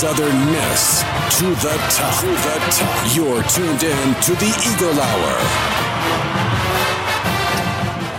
[0.00, 1.02] Southern Miss
[1.38, 2.20] to the top.
[2.20, 3.14] To the top.
[3.14, 5.36] You're tuned in to the Eagle Hour.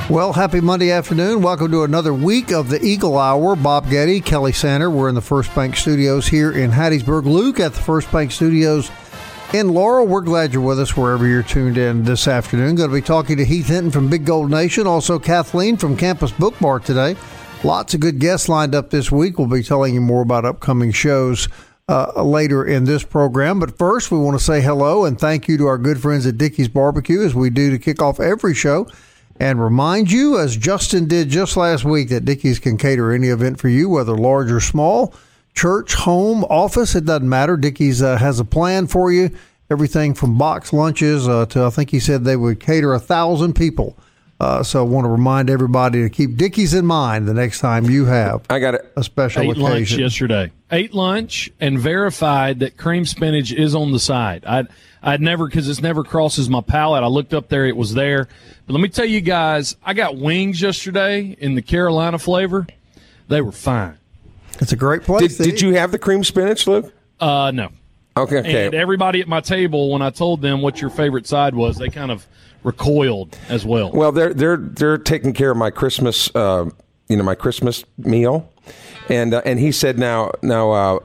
[0.08, 1.42] Well, happy Monday afternoon.
[1.42, 3.56] Welcome to another week of the Eagle Hour.
[3.56, 4.92] Bob Getty, Kelly Sander.
[4.92, 7.26] We're in the First Bank Studios here in Hattiesburg.
[7.26, 8.92] Luke at the First Bank Studios
[9.52, 10.06] in Laurel.
[10.06, 12.76] We're glad you're with us wherever you're tuned in this afternoon.
[12.76, 16.32] Going to be talking to Heath Hinton from Big Gold Nation, also Kathleen from Campus
[16.32, 17.16] Book today.
[17.64, 19.40] Lots of good guests lined up this week.
[19.40, 21.48] We'll be telling you more about upcoming shows
[21.92, 23.60] uh, later in this program.
[23.60, 26.38] But first, we want to say hello and thank you to our good friends at
[26.38, 28.88] Dickey's Barbecue, as we do to kick off every show.
[29.42, 33.60] And remind you, as Justin did just last week, that Dickey's can cater any event
[33.60, 35.14] for you, whether large or small,
[35.54, 37.58] church, home, office, it doesn't matter.
[37.58, 39.30] Dickey's uh, has a plan for you.
[39.70, 43.54] Everything from box lunches uh, to, I think he said they would cater a thousand
[43.54, 43.98] people.
[44.42, 47.86] Uh, so I want to remind everybody to keep Dickey's in mind the next time
[47.86, 48.92] you have I got it.
[48.98, 50.00] a special ate lunch occasion.
[50.00, 50.52] yesterday.
[50.72, 54.44] Ate lunch and verified that cream spinach is on the side.
[54.48, 54.64] I
[55.04, 57.04] I'd never because it's never crosses my palate.
[57.04, 58.28] I looked up there, it was there.
[58.66, 62.66] But let me tell you guys, I got wings yesterday in the Carolina flavor.
[63.28, 64.00] They were fine.
[64.60, 65.38] It's a great place.
[65.38, 65.62] Did, to did eat.
[65.62, 66.92] you have the cream spinach, Luke?
[67.20, 67.70] Uh, no.
[68.18, 68.66] Okay, okay.
[68.66, 71.90] And everybody at my table, when I told them what your favorite side was, they
[71.90, 72.26] kind of
[72.64, 73.92] recoiled as well.
[73.92, 76.70] Well, they're they're they're taking care of my Christmas, uh,
[77.08, 78.52] you know, my Christmas meal,
[79.10, 81.00] and uh, and he said now now, uh,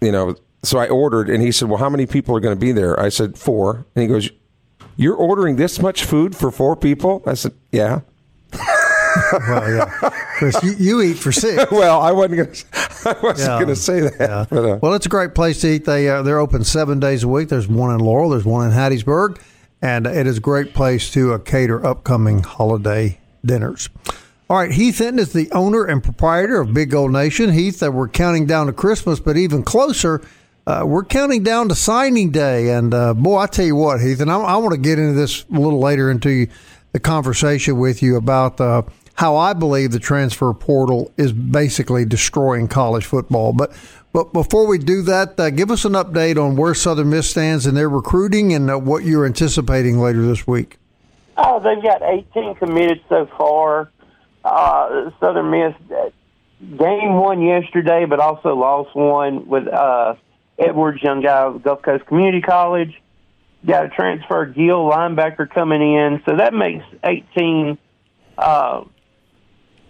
[0.00, 2.60] you know, so I ordered, and he said, well, how many people are going to
[2.60, 2.98] be there?
[2.98, 4.30] I said four, and he goes,
[4.96, 7.22] you're ordering this much food for four people?
[7.26, 8.00] I said, yeah.
[9.48, 10.10] Well, yeah.
[10.38, 11.68] Chris, you, you eat for six.
[11.72, 12.64] Well, I wasn't going to
[13.08, 13.56] I wasn't Yeah.
[13.56, 14.14] going to say that.
[14.20, 14.44] Yeah.
[14.48, 15.84] But, uh, well, it's a great place to eat.
[15.84, 17.48] They uh, they're open seven days a week.
[17.48, 18.30] There's one in Laurel.
[18.30, 19.40] There's one in Hattiesburg,
[19.80, 23.88] and it is a great place to uh, cater upcoming holiday dinners.
[24.50, 27.52] All right, Heath Hinton is the owner and proprietor of Big Gold Nation.
[27.52, 30.22] Heath, uh, we're counting down to Christmas, but even closer,
[30.66, 32.70] uh, we're counting down to signing day.
[32.70, 35.12] And uh, boy, I tell you what, Heath, and I, I want to get into
[35.12, 36.46] this a little later into
[36.92, 38.82] the conversation with you about uh,
[39.14, 43.52] how I believe the transfer portal is basically destroying college football.
[43.52, 43.72] But
[44.18, 47.68] but before we do that, uh, give us an update on where Southern Miss stands
[47.68, 50.76] in their recruiting and uh, what you're anticipating later this week.
[51.36, 53.92] Oh, they've got 18 committed so far.
[54.44, 56.10] Uh, Southern Miss uh,
[56.60, 60.16] game one yesterday, but also lost one with uh,
[60.58, 63.00] Edwards, young guy of Gulf Coast Community College.
[63.64, 67.78] Got a transfer Gill linebacker coming in, so that makes 18
[68.36, 68.82] uh,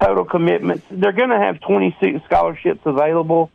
[0.03, 0.85] total commitments.
[0.91, 3.51] They're going to have 26 scholarships available.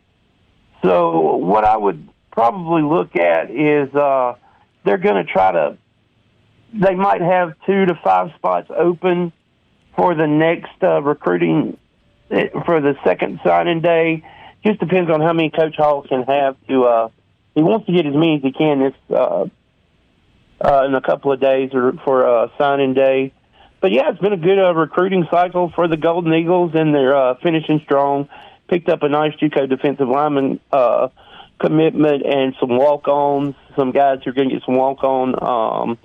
[0.83, 4.35] So what I would probably look at is uh,
[4.83, 5.77] they're going to try to
[6.73, 9.31] they might have two to five spots open
[9.95, 11.77] for the next uh, recruiting
[12.31, 14.23] eh, for the second signing day.
[14.66, 16.83] Just depends on how many Coach Hall can have to.
[16.83, 17.09] Uh,
[17.53, 19.45] he wants to get as many as he can this uh,
[20.61, 23.33] uh, in a couple of days or for uh, signing day.
[23.81, 27.15] But yeah, it's been a good uh, recruiting cycle for the Golden Eagles, and they're
[27.15, 28.29] uh, finishing strong.
[28.68, 31.09] Picked up a nice JUCO defensive lineman uh,
[31.59, 33.56] commitment and some walk-ons.
[33.75, 35.97] Some guys who are going to get some walk-on um,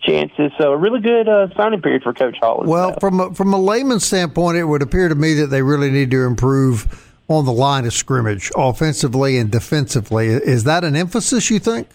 [0.00, 0.52] chances.
[0.58, 2.62] So a really good uh, signing period for Coach Hall.
[2.64, 3.00] Well, staff.
[3.00, 6.10] from a, from a layman's standpoint, it would appear to me that they really need
[6.12, 10.28] to improve on the line of scrimmage, offensively and defensively.
[10.28, 11.88] Is that an emphasis you think?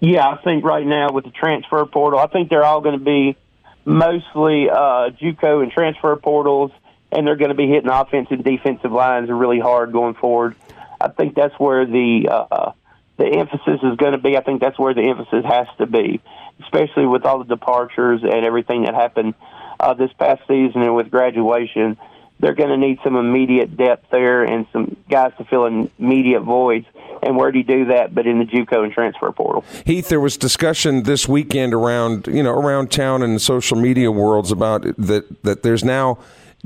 [0.00, 3.04] Yeah, I think right now with the transfer portal, I think they're all going to
[3.04, 3.36] be
[3.84, 6.70] mostly uh, JUCO and transfer portals,
[7.12, 10.56] and they're going to be hitting offensive defensive lines really hard going forward.
[11.00, 12.72] I think that's where the uh,
[13.16, 14.36] the emphasis is going to be.
[14.36, 16.20] I think that's where the emphasis has to be,
[16.62, 19.34] especially with all the departures and everything that happened
[19.78, 21.98] uh, this past season and with graduation.
[22.38, 26.86] They're going to need some immediate depth there and some guys to fill immediate voids.
[27.22, 28.14] And where do you do that?
[28.14, 29.62] But in the JUCO and transfer portal.
[29.84, 34.50] Heath, there was discussion this weekend around you know around town and social media worlds
[34.50, 36.18] about that that there's now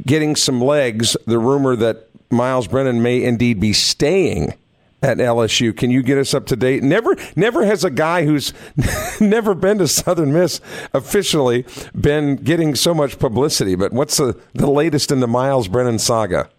[0.04, 1.16] getting some legs.
[1.26, 4.54] The rumor that Myles Brennan may indeed be staying
[5.02, 5.76] at LSU.
[5.76, 6.82] Can you get us up to date?
[6.82, 8.52] Never, never has a guy who's
[9.20, 10.60] never been to Southern Miss
[10.92, 11.66] officially
[11.98, 13.74] been getting so much publicity.
[13.74, 16.50] But what's the, the latest in the Myles Brennan saga?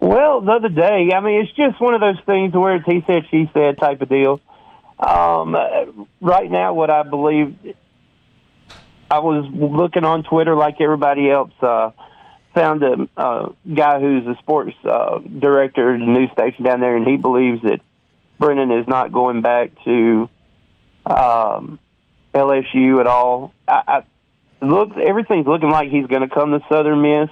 [0.00, 3.02] Well, the other day, I mean, it's just one of those things where it's he
[3.06, 4.40] said, she said type of deal.
[4.98, 5.56] Um,
[6.20, 7.56] right now, what I believe,
[9.10, 11.52] I was looking on Twitter like everybody else.
[11.60, 11.90] Uh,
[12.54, 16.96] found a, a guy who's a sports uh, director at a news station down there,
[16.96, 17.80] and he believes that
[18.38, 20.28] Brennan is not going back to
[21.06, 21.78] um,
[22.34, 23.52] LSU at all.
[23.68, 27.30] I, I look, everything's looking like he's going to come to Southern Miss.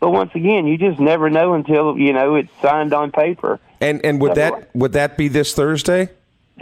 [0.00, 3.60] But once again, you just never know until you know it's signed on paper.
[3.80, 6.08] And and would that would that be this Thursday?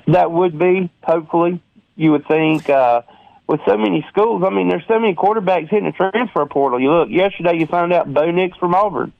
[0.06, 1.62] That would be hopefully.
[1.94, 3.02] You would think uh,
[3.48, 4.44] with so many schools.
[4.46, 6.78] I mean, there's so many quarterbacks hitting the transfer portal.
[6.78, 9.12] You look yesterday, you found out Bo Nix from Auburn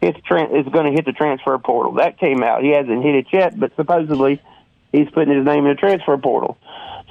[0.00, 1.92] is is going to hit the transfer portal.
[1.94, 2.64] That came out.
[2.64, 4.42] He hasn't hit it yet, but supposedly
[4.90, 6.58] he's putting his name in the transfer portal.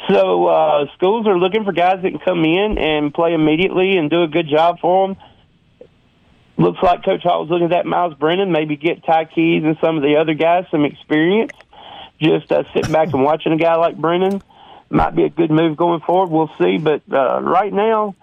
[0.09, 4.09] So uh, schools are looking for guys that can come in and play immediately and
[4.09, 5.17] do a good job for them
[6.61, 9.77] looks like Coach Hall was looking at that Myles Brennan, maybe get Ty Keyes and
[9.81, 11.51] some of the other guys some experience.
[12.21, 14.43] Just uh, sitting back and watching a guy like Brennan
[14.91, 16.29] might be a good move going forward.
[16.29, 16.77] We'll see.
[16.77, 18.15] But uh, right now,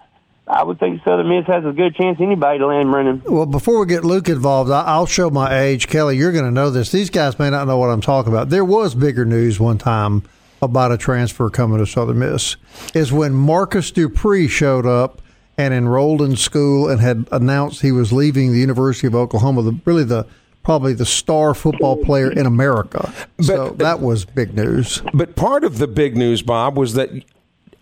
[0.46, 3.22] I would think Southern Miss has a good chance anybody to land Brennan.
[3.26, 5.88] Well, before we get Luke involved, I'll show my age.
[5.88, 6.90] Kelly, you're going to know this.
[6.90, 8.48] These guys may not know what I'm talking about.
[8.48, 10.22] There was bigger news one time
[10.62, 12.56] about a transfer coming to Southern Miss.
[12.94, 15.20] Is when Marcus Dupree showed up
[15.58, 19.78] and enrolled in school and had announced he was leaving the University of Oklahoma, the,
[19.84, 20.26] really the
[20.68, 23.10] probably the star football player in America.
[23.38, 25.00] But, so that was big news.
[25.14, 27.08] But part of the big news, Bob, was that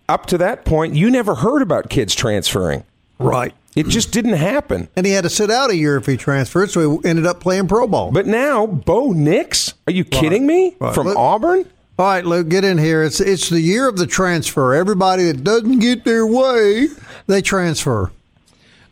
[0.09, 2.85] up to that point, you never heard about kids transferring.
[3.19, 3.53] Right.
[3.75, 4.87] It just didn't happen.
[4.95, 7.41] And he had to sit out a year if he transferred, so he ended up
[7.41, 8.13] playing pro ball.
[8.13, 9.75] But now, Bo Nix?
[9.89, 10.55] Are you kidding right.
[10.55, 10.77] me?
[10.79, 10.95] Right.
[10.95, 11.69] From Auburn?
[11.99, 13.03] All right, Luke, get in here.
[13.03, 14.75] It's it's the year of the transfer.
[14.75, 16.87] Everybody that doesn't get their way
[17.27, 18.13] they transfer?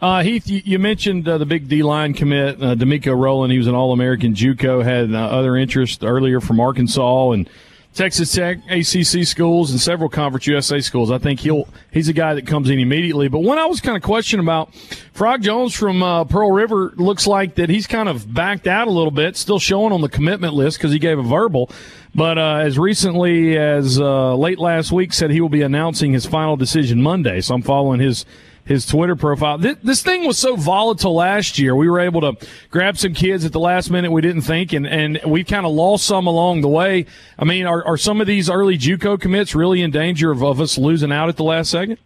[0.04, 3.52] Uh, Heath, you, you mentioned uh, the big D line commit, uh, DeMeco Rowland.
[3.52, 4.84] He was an All American JUCO.
[4.84, 7.48] Had uh, other interest earlier from Arkansas and
[7.94, 11.10] Texas Tech, ACC schools, and several Conference USA schools.
[11.10, 13.28] I think he'll he's a guy that comes in immediately.
[13.28, 14.74] But one I was kind of questioning about,
[15.14, 18.90] Frog Jones from uh, Pearl River looks like that he's kind of backed out a
[18.90, 21.70] little bit, still showing on the commitment list because he gave a verbal.
[22.14, 26.26] But uh, as recently as uh, late last week, said he will be announcing his
[26.26, 27.40] final decision Monday.
[27.40, 28.26] So I'm following his
[28.64, 29.58] his Twitter profile.
[29.58, 31.76] This, this, thing was so volatile last year.
[31.76, 34.86] We were able to grab some kids at the last minute we didn't think, and,
[34.86, 37.06] and we've kind of lost some along the way.
[37.38, 40.60] I mean, are, are some of these early JUCO commits really in danger of, of
[40.60, 41.98] us losing out at the last second?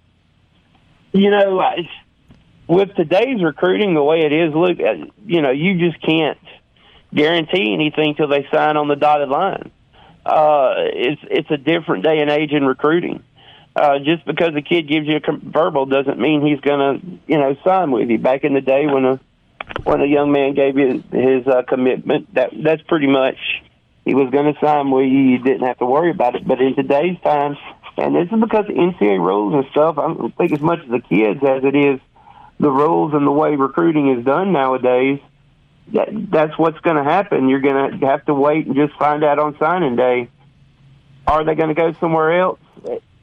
[1.13, 1.63] You know,
[2.67, 6.39] with today's recruiting the way it is, look, uh, you know, you just can't
[7.15, 9.71] guarantee anything till they sign on the dotted line.
[10.27, 13.23] Uh, it's it's a different day and age in recruiting.
[13.79, 17.39] Uh, just because a kid gives you a verbal doesn't mean he's going to, you
[17.39, 18.19] know, sign with you.
[18.19, 19.21] Back in the day when a
[19.85, 23.37] when a young man gave you his uh, commitment, that that's pretty much
[24.05, 25.21] he was going to sign with you.
[25.21, 26.45] You didn't have to worry about it.
[26.45, 27.57] But in today's time,
[27.97, 29.97] and this is because of NCAA rules and stuff.
[29.97, 32.01] I don't think as much as the kids as it is
[32.59, 35.21] the rules and the way recruiting is done nowadays.
[35.93, 37.49] That that's what's going to happen.
[37.49, 40.31] You're going to have to wait and just find out on signing day.
[41.29, 42.59] Are they going to go somewhere else?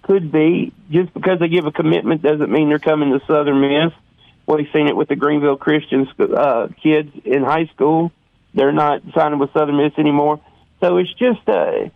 [0.05, 0.71] Could be.
[0.89, 3.93] Just because they give a commitment doesn't mean they're coming to Southern Miss.
[4.47, 8.11] We've seen it with the Greenville Christian uh, kids in high school.
[8.53, 10.39] They're not signing with Southern Miss anymore.
[10.79, 11.91] So it's just a,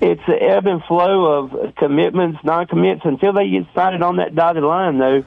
[0.00, 4.62] it's an ebb and flow of commitments, non-commits until they get signed on that dotted
[4.62, 4.98] line.
[4.98, 5.24] Though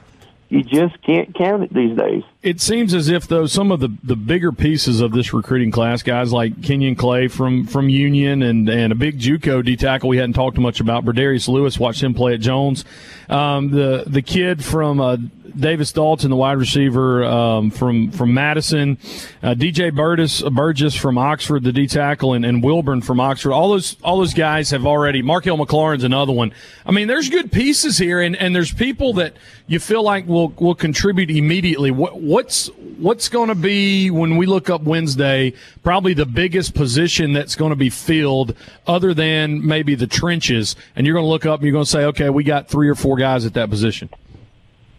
[0.48, 2.22] you just can't count it these days.
[2.44, 6.02] It seems as if though some of the, the bigger pieces of this recruiting class,
[6.02, 10.18] guys like Kenyon Clay from, from Union and, and a big JUCO D tackle we
[10.18, 12.84] hadn't talked much about, Bradarius Lewis, watched him play at Jones.
[13.30, 15.16] Um, the the kid from uh,
[15.58, 18.98] Davis Dalton, the wide receiver um, from from Madison,
[19.42, 23.52] uh, DJ Burgess, Burgess from Oxford, the D tackle, and, and Wilburn from Oxford.
[23.52, 25.22] All those all those guys have already.
[25.22, 26.52] Markel McLaurin's another one.
[26.84, 29.34] I mean, there's good pieces here, and, and there's people that
[29.66, 31.90] you feel like will will contribute immediately.
[31.90, 32.66] What what's
[32.98, 35.52] what's going to be when we look up Wednesday?
[35.84, 38.56] Probably the biggest position that's going to be filled,
[38.88, 40.74] other than maybe the trenches.
[40.96, 42.88] And you're going to look up and you're going to say, okay, we got three
[42.88, 44.10] or four guys at that position.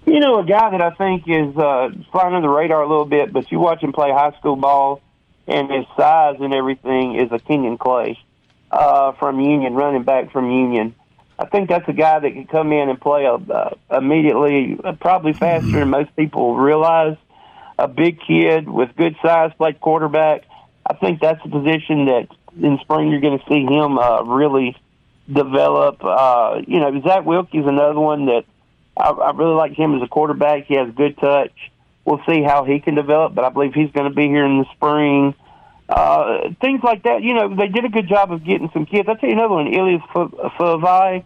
[0.05, 3.05] You know, a guy that I think is uh, flying under the radar a little
[3.05, 5.01] bit, but you watch him play high school ball,
[5.45, 8.17] and his size and everything is a Kenyon Clay
[8.71, 10.95] uh, from Union, running back from Union.
[11.37, 15.33] I think that's a guy that can come in and play uh, immediately, uh, probably
[15.33, 17.17] faster than most people realize.
[17.77, 20.43] A big kid with good size, play quarterback.
[20.85, 22.27] I think that's a position that
[22.61, 24.77] in spring you're going to see him uh, really
[25.31, 26.03] develop.
[26.03, 28.45] Uh, you know, Zach Wilkie is another one that
[28.97, 30.65] I, I really like him as a quarterback.
[30.65, 31.51] He has good touch.
[32.05, 34.59] We'll see how he can develop, but I believe he's going to be here in
[34.59, 35.33] the spring.
[35.89, 37.23] Uh, things like that.
[37.23, 39.09] You know, they did a good job of getting some kids.
[39.09, 41.23] I'll tell you another one, Elias Favai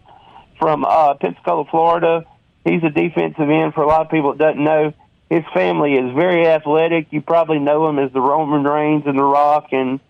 [0.58, 2.24] from uh, Pensacola, Florida.
[2.64, 4.92] He's a defensive end for a lot of people that doesn't know.
[5.30, 7.06] His family is very athletic.
[7.10, 10.00] You probably know him as the Roman Reigns and The Rock and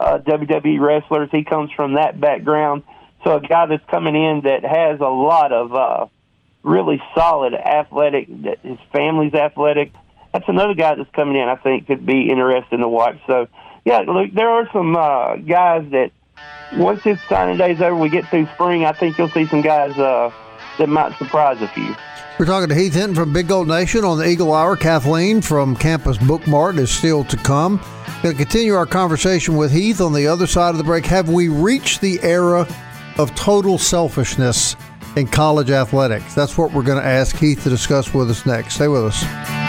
[0.00, 1.28] uh, WWE wrestlers.
[1.30, 2.82] He comes from that background.
[3.22, 6.06] So a guy that's coming in that has a lot of uh,
[6.62, 8.28] really solid athletic.
[8.62, 9.92] His family's athletic.
[10.32, 11.46] That's another guy that's coming in.
[11.46, 13.18] I think could be interesting to watch.
[13.26, 13.48] So
[13.84, 16.12] yeah, look, there are some uh, guys that
[16.76, 18.86] once his signing day's over, we get through spring.
[18.86, 20.32] I think you'll see some guys uh,
[20.80, 21.94] that might surprise a few.
[22.38, 24.74] We're talking to Heath Hinton from Big Gold Nation on the Eagle Hour.
[24.76, 27.76] Kathleen from Campus Bookmart is still to come.
[28.22, 31.04] Going to continue our conversation with Heath on the other side of the break.
[31.06, 32.66] Have we reached the era
[33.18, 34.74] of total selfishness
[35.16, 36.34] in college athletics?
[36.34, 38.74] That's what we're going to ask Heath to discuss with us next.
[38.74, 39.59] Stay with us.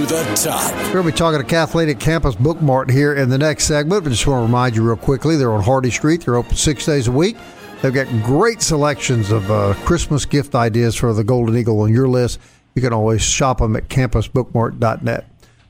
[0.00, 0.72] To the top.
[0.86, 4.02] We're going to be talking to at Campus Bookmart here in the next segment.
[4.02, 6.24] But just want to remind you real quickly they're on Hardy Street.
[6.24, 7.36] They're open six days a week.
[7.80, 12.08] They've got great selections of uh, Christmas gift ideas for the Golden Eagle on your
[12.08, 12.40] list.
[12.74, 15.26] You can always shop them at campusbookmart.net.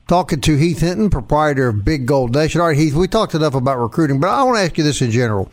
[0.07, 2.61] Talking to Heath Hinton, proprietor of Big Gold Nation.
[2.61, 5.01] All right, Heath, we talked enough about recruiting, but I want to ask you this
[5.01, 5.51] in general.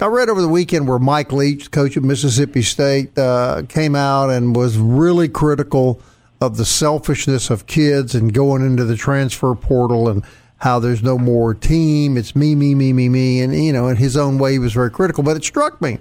[0.00, 4.30] I read over the weekend where Mike Leach, coach of Mississippi State, uh, came out
[4.30, 6.00] and was really critical
[6.40, 10.24] of the selfishness of kids and going into the transfer portal and
[10.58, 12.16] how there's no more team.
[12.16, 13.40] It's me, me, me, me, me.
[13.40, 15.22] And, you know, in his own way, he was very critical.
[15.22, 15.98] But it struck me.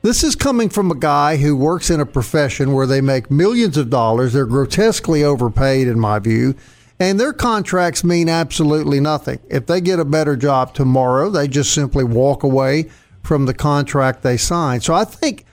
[0.00, 3.76] This is coming from a guy who works in a profession where they make millions
[3.76, 4.32] of dollars.
[4.32, 6.54] They're grotesquely overpaid, in my view,
[7.00, 9.40] and their contracts mean absolutely nothing.
[9.50, 12.90] If they get a better job tomorrow, they just simply walk away
[13.24, 14.84] from the contract they signed.
[14.84, 15.44] So I think,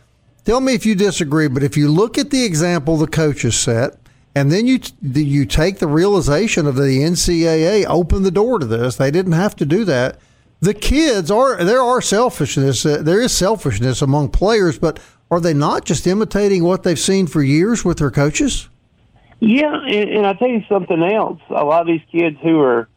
[0.43, 3.97] tell me if you disagree, but if you look at the example the coaches set,
[4.35, 8.97] and then you you take the realization of the NCAA opened the door to this.
[8.97, 10.19] They didn't have to do that.
[10.59, 12.85] The kids are there are selfishness.
[12.85, 14.99] Uh, there is selfishness among players, but
[15.31, 18.67] are they not just imitating what they've seen for years with their coaches?
[19.39, 21.39] Yeah, and, and I'll tell you something else.
[21.49, 22.89] A lot of these kids who are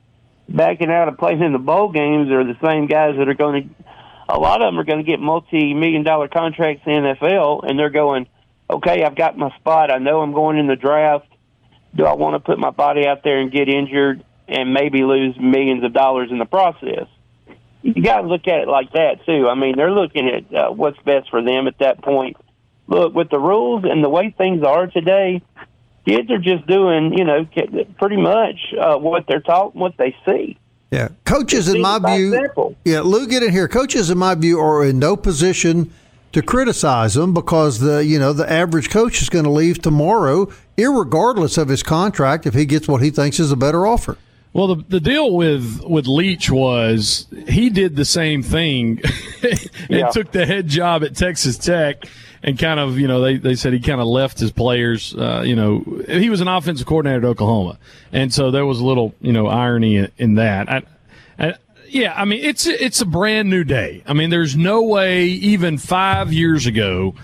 [0.48, 3.68] backing out of playing in the bowl games are the same guys that are going
[3.68, 3.84] to.
[4.30, 7.78] A lot of them are going to get multi-million dollar contracts in the NFL, and
[7.78, 8.26] they're going
[8.70, 9.90] okay, I've got my spot.
[9.90, 11.27] I know I'm going in the draft.
[11.94, 15.36] Do I want to put my body out there and get injured and maybe lose
[15.38, 17.06] millions of dollars in the process?
[17.82, 19.48] You got to look at it like that too.
[19.48, 22.36] I mean, they're looking at uh, what's best for them at that point.
[22.86, 25.42] Look, with the rules and the way things are today,
[26.06, 27.46] kids are just doing, you know,
[27.98, 30.58] pretty much uh, what they're taught, and what they see.
[30.90, 32.74] Yeah, coaches, in my view, example.
[32.84, 33.68] yeah, Lou, get in here.
[33.68, 35.92] Coaches, in my view, are in no position
[36.32, 40.50] to criticize him because the you know the average coach is going to leave tomorrow,
[40.76, 44.18] regardless of his contract, if he gets what he thinks is a better offer.
[44.52, 49.00] Well, the, the deal with, with Leach was he did the same thing
[49.42, 50.08] and yeah.
[50.08, 52.04] took the head job at Texas Tech
[52.42, 55.42] and kind of, you know, they, they said he kind of left his players, uh,
[55.44, 57.78] you know, he was an offensive coordinator at Oklahoma.
[58.12, 60.68] And so there was a little, you know, irony in, in that.
[60.68, 60.82] I,
[61.38, 61.54] I,
[61.90, 64.02] yeah, I mean it's it's a brand new day.
[64.06, 67.14] I mean, there's no way even five years ago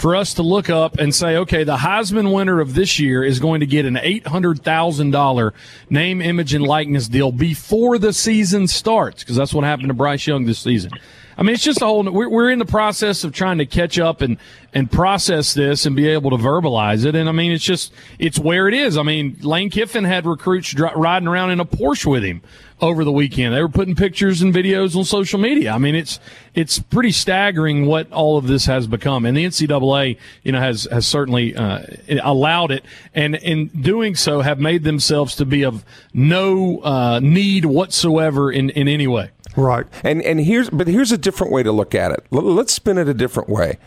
[0.00, 3.38] for us to look up and say, okay, the Heisman winner of this year is
[3.38, 5.52] going to get an eight hundred thousand dollar
[5.90, 10.26] name, image, and likeness deal before the season starts because that's what happened to Bryce
[10.26, 10.92] Young this season.
[11.36, 12.02] I mean, it's just a whole.
[12.02, 14.36] We're, we're in the process of trying to catch up and
[14.74, 17.14] and process this and be able to verbalize it.
[17.14, 18.98] And I mean, it's just it's where it is.
[18.98, 22.42] I mean, Lane Kiffin had recruits riding around in a Porsche with him
[22.80, 23.54] over the weekend.
[23.54, 25.72] They were putting pictures and videos on social media.
[25.72, 26.20] I mean, it's
[26.54, 30.88] it's pretty staggering what all of this has become, and the NCAA, you know, has
[30.90, 31.80] has certainly uh,
[32.22, 32.84] allowed it,
[33.14, 38.70] and in doing so, have made themselves to be of no uh, need whatsoever in
[38.70, 39.30] in any way.
[39.56, 39.86] Right.
[40.04, 42.24] And and here's but here's a different way to look at it.
[42.30, 43.78] Let's spin it a different way.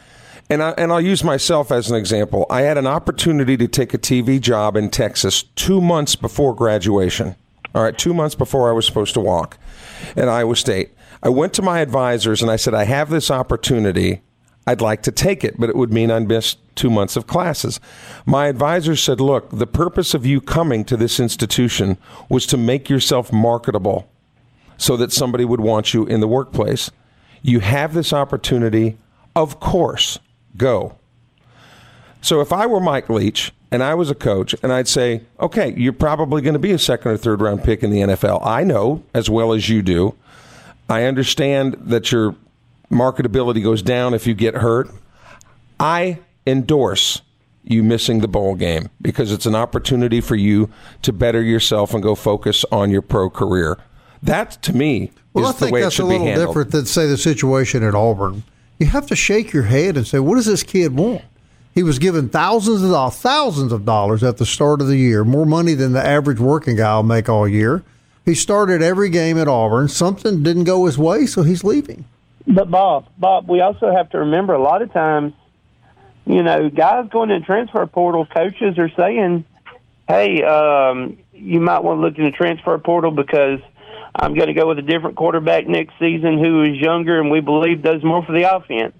[0.50, 2.46] And I, and I'll use myself as an example.
[2.50, 7.36] I had an opportunity to take a TV job in Texas two months before graduation.
[7.75, 9.58] All right, two months before I was supposed to walk
[10.15, 10.92] at Iowa State.
[11.24, 14.22] I went to my advisors and I said, I have this opportunity.
[14.68, 17.80] I'd like to take it, but it would mean I'd miss two months of classes.
[18.25, 21.98] My advisor said, Look, the purpose of you coming to this institution
[22.30, 24.10] was to make yourself marketable
[24.77, 26.92] so that somebody would want you in the workplace.
[27.42, 28.98] You have this opportunity,
[29.36, 30.20] of course,
[30.56, 30.98] go.
[32.24, 35.74] So if I were Mike Leach and I was a coach and I'd say, okay,
[35.75, 38.39] you're probably going to be a second or third round pick in the NFL.
[38.46, 40.15] I know as well as you do.
[40.89, 42.36] I understand that your
[42.89, 44.89] marketability goes down if you get hurt.
[45.82, 47.22] I endorse
[47.65, 50.70] you missing the bowl game because it's an opportunity for you
[51.01, 53.80] to better yourself and go focus on your pro career.
[54.22, 56.27] That to me well, is I think the way that's it should a be little
[56.27, 56.48] handled.
[56.50, 58.44] different than say the situation at Auburn.
[58.80, 61.22] You have to shake your head and say, "What does this kid want?"
[61.74, 65.24] He was given thousands of dollars, thousands of dollars at the start of the year,
[65.24, 67.84] more money than the average working guy will make all year.
[68.25, 69.88] He started every game at Auburn.
[69.88, 72.06] Something didn't go his way, so he's leaving.
[72.46, 75.34] But Bob, Bob, we also have to remember a lot of times,
[76.25, 79.44] you know, guys going in transfer portal, coaches are saying,
[80.08, 83.60] "Hey, um, you might want to look in the transfer portal because
[84.15, 87.39] I'm going to go with a different quarterback next season who is younger and we
[87.39, 88.94] believe does more for the offense."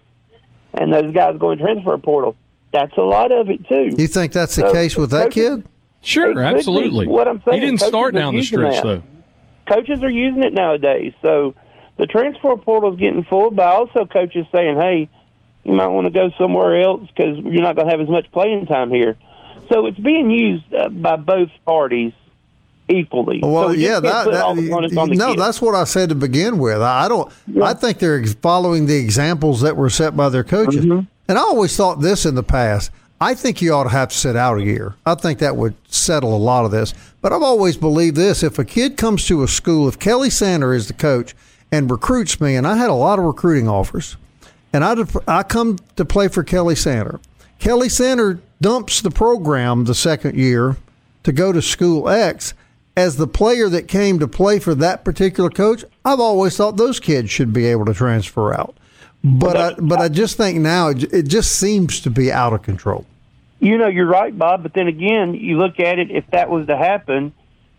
[0.74, 2.36] And those guys go in transfer portal.
[2.74, 3.92] That's a lot of it too.
[3.98, 5.64] You think that's the So, case with that coaches- kid?
[6.02, 6.58] Sure, It could be.
[6.58, 7.08] absolutely.
[7.08, 8.84] What I'm saying, he didn't coaches start are down the using stretch that.
[8.84, 9.04] though.
[9.74, 11.14] coaches are using it nowadays.
[11.22, 11.54] So
[11.98, 15.08] the transfer portal is getting full, but also coaches saying, "Hey,
[15.64, 18.30] you might want to go somewhere else because you're not going to have as much
[18.34, 19.16] playing time here."
[19.72, 22.12] So it's being used uh, by both parties
[22.90, 23.40] equally.
[23.42, 25.42] so Well, we yeah, that, that all the onus on the no, kids.
[25.42, 26.82] that's what I said to begin with.
[26.82, 27.32] I don't.
[27.64, 30.84] I think they're following the examples that were set by their coaches.
[30.86, 31.06] Mm-hmm.
[31.34, 32.92] And I always thought this in the past.
[33.20, 34.94] I think you ought to have to sit out a year.
[35.04, 36.94] I think that would settle a lot of this.
[37.24, 40.76] But I've always believed this: if a kid comes to a school, if Kelly Sander
[40.76, 41.34] is the coach
[41.72, 44.16] and recruits me, and I had a lot of recruiting offers,
[44.74, 44.96] and I
[45.28, 47.20] I come to play for Kelly Sander.
[47.58, 50.78] Kelly Sander dumps the program the second year
[51.24, 52.54] to go to school X.
[52.96, 57.00] As the player that came to play for that particular coach, I've always thought those
[57.00, 58.78] kids should be able to transfer out.
[59.24, 62.62] But I, but I just think now it, it just seems to be out of
[62.62, 63.06] control.
[63.60, 64.64] You know, you're right, Bob.
[64.64, 66.12] But then again, you look at it.
[66.12, 67.32] If that was to happen,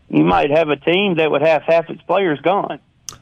[0.09, 2.79] you might have a team that would have half its players gone.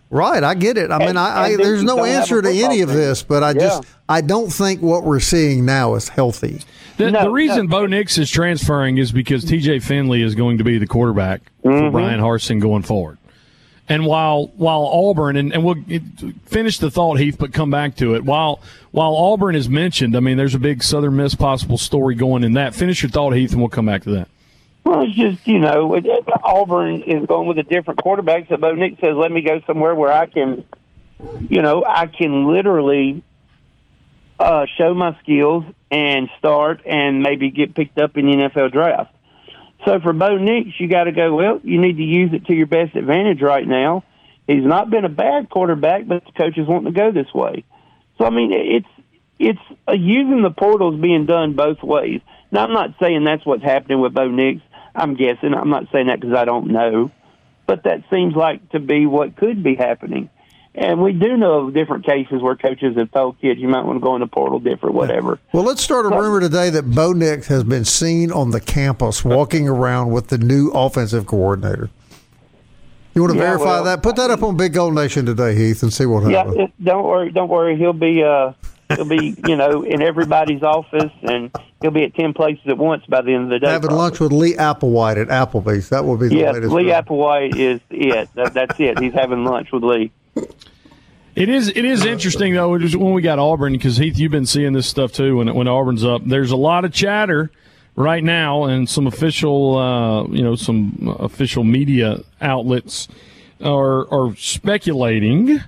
[0.08, 0.90] Right, I get it.
[0.92, 3.42] I mean, I, I there's no don't have a answer to any of this, but
[3.42, 6.60] I just I don't think what we're seeing now is healthy.
[6.98, 7.78] The, No, the reason no.
[7.78, 9.78] Bo Nix is transferring is because T.J.
[9.80, 11.78] Finley is going to be the quarterback Mm-hmm.
[11.86, 13.18] for Bryan Harsin going forward.
[13.92, 15.76] And while while Auburn and, and we'll
[16.46, 18.24] finish the thought, Heath, but come back to it.
[18.24, 22.42] While while Auburn is mentioned, I mean, there's a big Southern Miss possible story going
[22.42, 22.74] in that.
[22.74, 24.28] Finish your thought, Heath, and we'll come back to that.
[24.82, 25.94] Well, it's just you know,
[26.42, 28.48] Auburn is going with a different quarterback.
[28.48, 30.64] So Bo Nix says, "Let me go somewhere where I can,
[31.50, 33.22] you know, I can literally
[34.38, 39.14] uh, show my skills and start and maybe get picked up in the NFL draft."
[39.84, 41.34] So for Bo Nix, you got to go.
[41.34, 44.04] Well, you need to use it to your best advantage right now.
[44.46, 47.64] He's not been a bad quarterback, but the coaches want to go this way.
[48.18, 48.86] So I mean, it's
[49.38, 52.20] it's uh, using the portals being done both ways.
[52.50, 54.60] Now, I'm not saying that's what's happening with Bo Nix.
[54.94, 55.54] I'm guessing.
[55.54, 57.10] I'm not saying that because I don't know,
[57.66, 60.28] but that seems like to be what could be happening.
[60.74, 63.96] And we do know of different cases where coaches have told kids you might want
[63.96, 65.38] to go in the portal, different, whatever.
[65.52, 69.22] Well, let's start a rumor today that Bo Nix has been seen on the campus
[69.22, 71.90] walking around with the new offensive coordinator.
[73.14, 74.02] You want to Yeah, verify well- that?
[74.02, 76.56] Put that up on Big Gold Nation today, Heath, and see what Yeah, happens.
[76.56, 77.76] it, don't worry, don't worry.
[77.76, 78.52] He'll be uh,
[78.88, 81.50] he'll be you know in everybody's office, and
[81.82, 83.66] he'll be at ten places at once by the end of the day.
[83.70, 83.98] Having probably.
[84.02, 85.90] lunch with Lee Applewhite at Applebee's.
[85.90, 86.72] That will be the Yes, latest.
[86.72, 86.84] Lee.
[86.84, 88.30] Applewhite is it.
[88.36, 88.98] That, that's it.
[88.98, 90.10] He's having lunch with Lee.
[91.34, 94.46] It is it is interesting though it when we got Auburn because Heath you've been
[94.46, 96.22] seeing this stuff too when when Auburn's up.
[96.26, 97.50] There's a lot of chatter
[97.96, 103.08] right now and some official uh, you know some official media outlets
[103.62, 105.60] are are speculating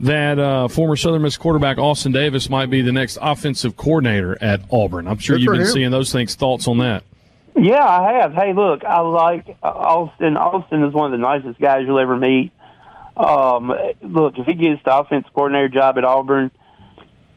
[0.00, 4.60] that uh, former Southern Miss quarterback Austin Davis might be the next offensive coordinator at
[4.72, 5.06] Auburn.
[5.06, 5.66] I'm sure Good you've been him.
[5.68, 6.34] seeing those things.
[6.34, 7.04] Thoughts on that?
[7.56, 8.34] Yeah, I have.
[8.34, 10.36] Hey, look, I like uh, Austin.
[10.36, 12.50] Austin is one of the nicest guys you'll ever meet.
[13.16, 13.72] Um,
[14.02, 16.50] look, if he gets the offense coordinator job at Auburn,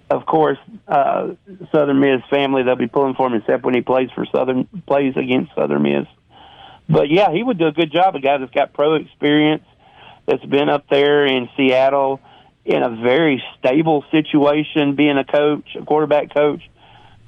[0.09, 1.33] of course, uh,
[1.71, 5.15] Southern Miss family they'll be pulling for him, except when he plays for Southern plays
[5.17, 6.07] against Southern Miss.
[6.89, 8.15] But yeah, he would do a good job.
[8.15, 9.63] A guy that's got pro experience,
[10.25, 12.21] that's been up there in Seattle
[12.65, 16.61] in a very stable situation, being a coach, a quarterback coach.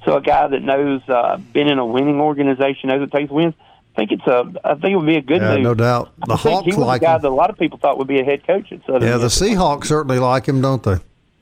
[0.04, 3.54] So a guy that knows, uh, been in a winning organization, knows it takes wins.
[4.00, 4.52] I think it's a.
[4.64, 5.62] I think it would be a good Yeah, move.
[5.62, 6.12] no doubt.
[6.26, 7.22] The I think Hawks he was like a guy him.
[7.22, 9.02] that a lot of people thought would be a head coach at Southern.
[9.02, 9.38] Yeah, the Miss.
[9.40, 10.96] Seahawks certainly like him, don't they?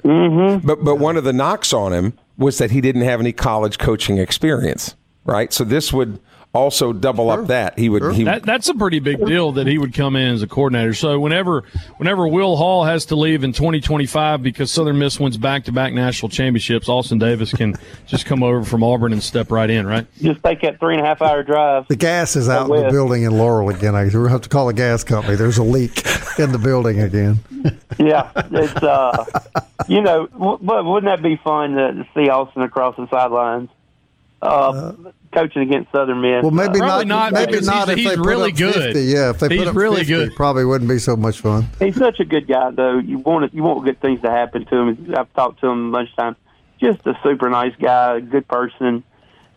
[0.04, 0.66] Mm-hmm.
[0.66, 3.78] But but one of the knocks on him was that he didn't have any college
[3.78, 5.52] coaching experience, right?
[5.52, 6.18] So this would
[6.54, 9.78] also double up that he would he That, that's a pretty big deal that he
[9.78, 10.94] would come in as a coordinator.
[10.94, 11.64] So whenever
[11.98, 15.92] whenever Will Hall has to leave in 2025 because Southern Miss wins back to back
[15.92, 17.74] national championships, Austin Davis can
[18.06, 20.06] just come over from Auburn and step right in, right?
[20.20, 21.87] Just take that three and a half hour drive.
[21.88, 23.94] The gas is out in the building in Laurel again.
[23.94, 25.37] I we have to call a gas company.
[25.37, 26.02] There's a leak
[26.38, 27.38] in the building again.
[27.98, 29.24] Yeah, it's uh,
[29.88, 33.70] you know, w- but wouldn't that be fun to, to see Austin across the sidelines,
[34.42, 34.92] uh,
[35.33, 36.42] coaching against Southern Miss?
[36.42, 37.33] Well, maybe Probably not.
[37.33, 38.74] not, maybe because not he's- if they he's put really up good.
[38.94, 39.01] 50.
[39.03, 40.37] Yeah, if they He's put up really 50, good.
[40.37, 41.66] probably wouldn't be so much fun.
[41.79, 42.98] he's such a good guy, though.
[42.98, 45.14] You want it, you want good things to happen to him.
[45.16, 46.37] I've talked to him a bunch of times.
[46.81, 49.03] Just a super nice guy, a good person,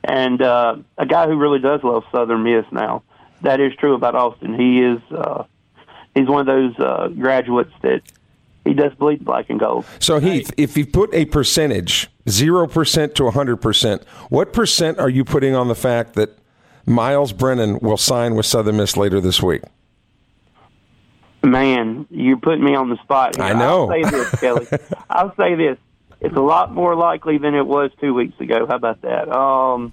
[0.04, 2.66] and uh, a guy who really does love Southern Miss.
[2.72, 3.04] Now,
[3.44, 4.56] that is true about Austin.
[4.60, 5.44] He is uh,
[6.16, 8.02] he's one of those uh, graduates that
[8.66, 9.86] he does bleed black and gold.
[10.00, 15.10] So Heath, if you put a percentage, zero percent to hundred percent, what percent are
[15.10, 16.38] you putting on the fact that
[16.86, 19.62] Myles Brennan will sign with Southern Miss later this week?
[21.44, 23.36] Man, you're putting me on the spot.
[23.36, 23.46] Here.
[23.46, 23.92] I know.
[23.92, 24.68] I'll say this, Kelly.
[25.10, 25.78] I'll say this.
[26.20, 28.68] It's a lot more likely than it was two weeks ago.
[28.68, 29.28] How about that?
[29.28, 29.92] Um,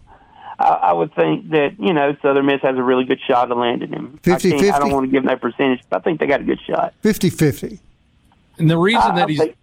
[0.58, 3.56] I, I would think that you know Southern Miss has a really good shot of
[3.56, 4.20] landing him.
[4.26, 4.60] I, 50-50?
[4.60, 6.44] can't- I don't want to give them that percentage, but I think they got a
[6.44, 6.92] good shot.
[7.02, 7.80] 50 50.
[8.58, 9.56] And the reason I- I that he's think-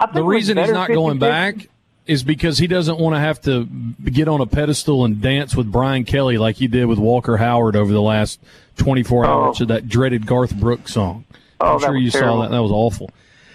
[0.00, 1.20] I think the reason he's better not going 50-50.
[1.20, 1.68] back
[2.06, 3.64] is because he doesn't want to have to
[4.04, 7.76] get on a pedestal and dance with Brian Kelly like he did with Walker Howard
[7.76, 8.40] over the last
[8.76, 11.24] 24 hours of that dreaded Garth Brooks song.
[11.60, 12.38] Oh, I'm sure you terrible.
[12.38, 12.50] saw that.
[12.50, 13.10] That was awful.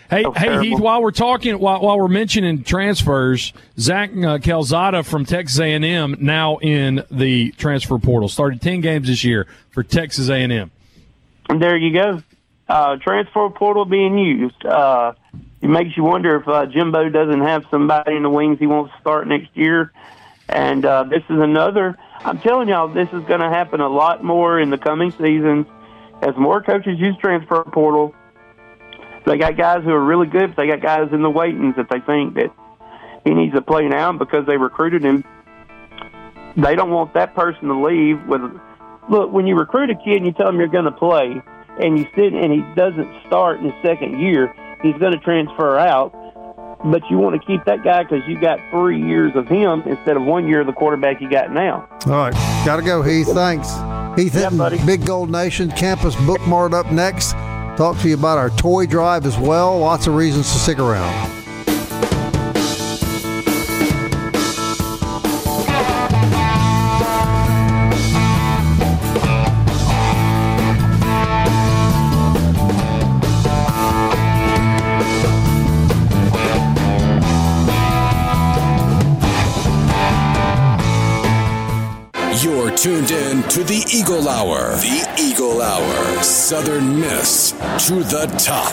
[0.10, 0.64] Hey, hey, terrible.
[0.64, 0.80] Heath.
[0.80, 6.58] While we're talking, while, while we're mentioning transfers, Zach uh, Calzada from Texas A&M now
[6.58, 8.30] in the transfer portal.
[8.30, 10.72] Started ten games this year for Texas A&M.
[11.50, 12.24] There you go.
[12.70, 14.66] Uh, transfer portal being used.
[14.66, 15.14] Uh,
[15.62, 18.94] it makes you wonder if uh, Jimbo doesn't have somebody in the wings he wants
[18.94, 19.94] to start next year.
[20.50, 21.98] And uh, this is another.
[22.20, 25.66] I'm telling y'all, this is going to happen a lot more in the coming seasons
[26.22, 28.14] as more coaches use transfer portal.
[29.26, 32.00] They got guys who are really good, they got guys in the waitings that they
[32.00, 32.52] think that
[33.26, 35.24] he needs to play now because they recruited him.
[36.56, 38.42] They don't want that person to leave with
[39.10, 41.42] look, when you recruit a kid and you tell him you're going to play,
[41.80, 45.78] and you sit and he doesn't start in his second year, he's going to transfer
[45.78, 46.14] out.
[46.86, 50.16] But you want to keep that guy because you got three years of him instead
[50.16, 51.88] of one year of the quarterback you got now.
[52.06, 52.34] All right.
[52.66, 53.28] Got to go, Heath.
[53.28, 53.68] Thanks.
[54.20, 54.84] Heath Yeah, buddy.
[54.86, 57.32] Big Gold Nation, Campus Bookmart up next.
[57.78, 59.78] Talk to you about our toy drive as well.
[59.80, 61.37] Lots of reasons to stick around.
[82.88, 84.70] Tuned in to the Eagle Hour.
[84.78, 86.24] The Eagle Hour.
[86.24, 87.52] Southern Miss
[87.86, 88.72] to the top.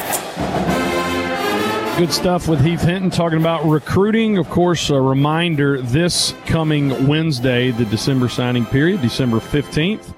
[1.98, 4.38] Good stuff with Heath Hinton talking about recruiting.
[4.38, 10.14] Of course, a reminder this coming Wednesday, the December signing period, December 15th,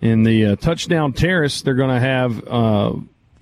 [0.00, 2.92] in the uh, Touchdown Terrace, they're going to have uh,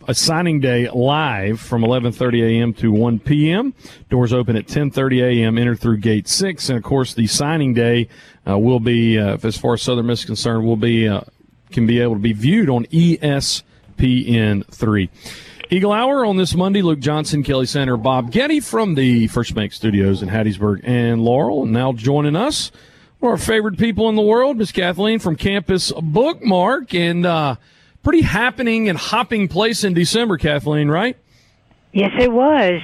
[0.07, 2.75] a signing day live from 11:30 a.m.
[2.75, 3.75] to 1 p.m.
[4.11, 5.59] Doors open at 10:30 a.m.
[5.59, 8.09] Enter through Gate Six, and of course, the signing day
[8.49, 11.23] uh, will be, uh, as far as Southern Miss is concerned, will be uh,
[11.71, 15.11] can be able to be viewed on ESPN three.
[15.71, 16.83] Eagle Hour on this Monday.
[16.83, 21.65] Luke Johnson, Kelly Sander, Bob Getty from the First Bank Studios in Hattiesburg and Laurel.
[21.65, 22.71] And now joining us,
[23.19, 27.57] one of our favorite people in the world, Miss Kathleen from Campus Bookmart, and uh,
[28.05, 30.37] pretty happening and hopping place in December.
[30.37, 31.17] Kathleen, right?
[31.93, 32.81] Yes, it was.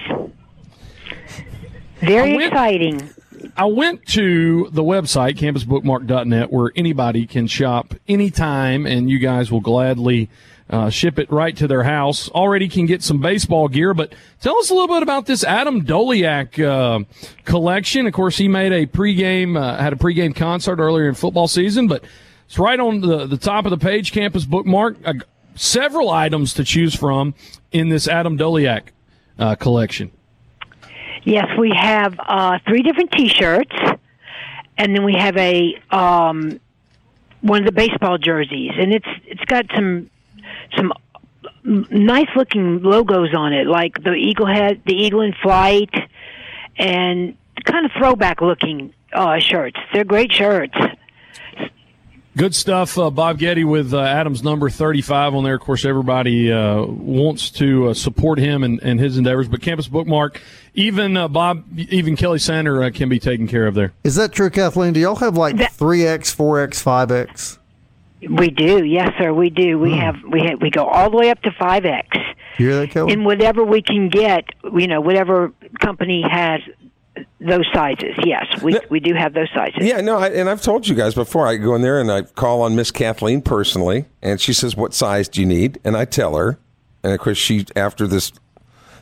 [2.00, 3.10] Very I went- exciting.
[3.56, 9.60] I went to the website, campusbookmart.net, where anybody can shop anytime, and you guys will
[9.60, 10.28] gladly
[10.68, 12.28] uh, ship it right to their house.
[12.30, 15.84] Already can get some baseball gear, but tell us a little bit about this Adam
[15.84, 17.04] Doleac uh,
[17.44, 18.06] collection.
[18.06, 21.86] Of course, he made a pregame, uh, had a pregame concert earlier in football season,
[21.88, 22.04] but
[22.50, 24.96] it's right on the, the top of the page, Campus Bookmart.
[25.04, 27.32] Uh, several items to choose from
[27.70, 28.88] in this Adam Doleac
[29.38, 30.10] uh, collection.
[31.22, 33.76] Yes, we have uh, three different T-shirts,
[34.76, 36.58] and then we have a um,
[37.40, 40.10] one of the baseball jerseys, and it's it's got some
[40.76, 40.92] some
[41.62, 45.94] nice looking logos on it, like the eagle head, the eagle in flight,
[46.76, 48.92] and kind of throwback looking.
[49.12, 49.78] uh, shirts.
[49.92, 50.76] They're great shirts.
[52.36, 55.54] Good stuff, uh, Bob Getty with uh, Adam's number 35 on there.
[55.56, 59.88] Of course, everybody uh, wants to uh, support him and, and his endeavors, but Campus
[59.88, 60.36] Bookmart,
[60.74, 63.92] even uh, Bob, even Kelly Sander uh, can be taken care of there.
[64.04, 64.92] Is that true, Kathleen?
[64.92, 67.58] Do y'all have like That- 3X, 4X, 5X?
[68.30, 69.32] We do, yes, sir.
[69.32, 69.78] We do.
[69.78, 72.06] We have we have, we go all the way up to five X,
[72.58, 73.14] You hear that, Kelly?
[73.14, 76.60] and whatever we can get, you know, whatever company has
[77.40, 78.14] those sizes.
[78.24, 79.80] Yes, we we do have those sizes.
[79.80, 81.46] Yeah, no, I, and I've told you guys before.
[81.46, 84.94] I go in there and I call on Miss Kathleen personally, and she says, "What
[84.94, 86.58] size do you need?" And I tell her,
[87.02, 88.32] and of course, she after this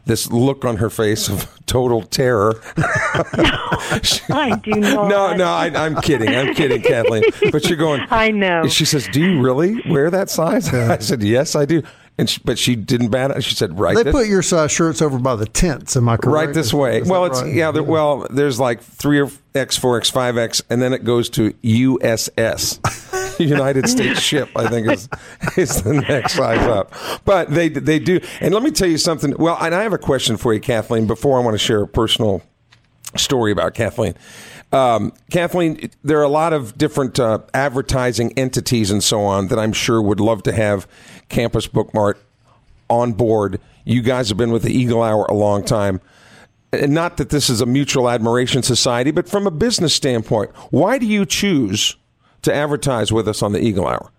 [0.06, 2.60] this look on her face of total terror.
[2.76, 5.08] I do not.
[5.08, 6.34] No, no, I, I'm kidding.
[6.34, 7.24] I'm kidding, Kathleen.
[7.52, 8.02] But you're going.
[8.10, 8.66] I know.
[8.68, 11.82] She says, "Do you really wear that size?" I said, "Yes, I do."
[12.18, 13.44] And she, but she didn't bat it.
[13.44, 15.96] She said, "Right." they this- put your size shirts over by the tents.
[15.96, 16.46] Am I correct?
[16.46, 17.00] right this way.
[17.00, 17.54] is Well, it's right?
[17.54, 17.70] yeah.
[17.70, 21.30] There, well, there's like three or X, four X, five X, and then it goes
[21.30, 22.80] to USS.
[23.40, 25.08] United States ship, I think is
[25.56, 26.92] is the next size up.
[27.24, 29.34] But they they do, and let me tell you something.
[29.38, 31.06] Well, and I have a question for you, Kathleen.
[31.06, 32.42] Before I want to share a personal
[33.16, 34.14] story about Kathleen.
[34.72, 39.58] Um, Kathleen, there are a lot of different uh, advertising entities and so on that
[39.58, 40.86] I'm sure would love to have
[41.28, 42.16] Campus Bookmart
[42.90, 43.60] on board.
[43.84, 46.00] You guys have been with the Eagle Hour a long time.
[46.70, 50.98] And not that this is a mutual admiration society, but from a business standpoint, why
[50.98, 51.96] do you choose
[52.42, 54.10] to advertise with us on the Eagle Hour?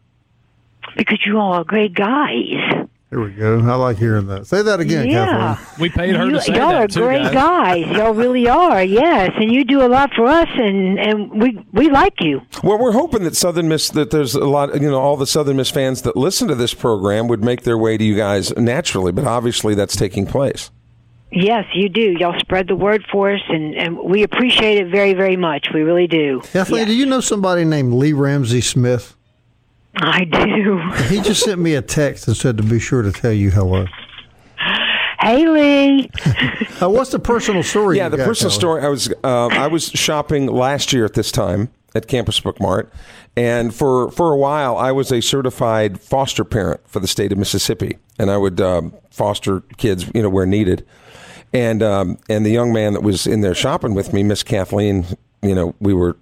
[0.95, 2.78] because you all are great guys.
[3.09, 3.57] Here we go.
[3.59, 4.45] I like hearing that.
[4.45, 5.55] Say that again, yeah.
[5.55, 5.81] Kathleen.
[5.81, 6.59] We paid her you, to say that.
[6.59, 7.83] y'all are too, great guys.
[7.85, 7.87] guys.
[7.97, 8.83] Y'all really are.
[8.83, 12.41] Yes, and you do a lot for us, and and we we like you.
[12.63, 15.57] Well, we're hoping that Southern Miss, that there's a lot, you know, all the Southern
[15.57, 19.11] Miss fans that listen to this program would make their way to you guys naturally,
[19.11, 20.69] but obviously that's taking place.
[21.31, 22.15] Yes, you do.
[22.19, 25.69] Y'all spread the word for us, and and we appreciate it very very much.
[25.73, 26.41] We really do.
[26.53, 26.87] Kathleen, Yes.
[26.89, 29.15] do you know somebody named Lee Ramsey Smith?
[29.95, 30.79] I do.
[31.09, 33.85] He just sent me a text and said to be sure to tell you hello.
[35.21, 36.09] Hey, Lee.
[36.81, 37.97] Uh, what's the personal story?
[37.97, 38.59] Yeah, you the got, personal Kelly?
[38.59, 38.81] story.
[38.83, 42.93] I was uh, I was shopping last year at this time at Campus Book Mart,
[43.35, 47.37] and for for a while I was a certified foster parent for the state of
[47.37, 50.85] Mississippi, and I would um, foster kids, you know, where needed.
[51.51, 55.05] And um, and the young man that was in there shopping with me, Miss Kathleen,
[55.41, 56.15] you know, we were